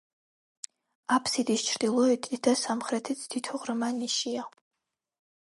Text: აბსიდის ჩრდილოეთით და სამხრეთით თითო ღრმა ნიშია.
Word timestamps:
აბსიდის 1.17 1.65
ჩრდილოეთით 1.67 2.41
და 2.49 2.55
სამხრეთით 2.63 3.23
თითო 3.35 3.61
ღრმა 3.67 3.93
ნიშია. 4.01 4.49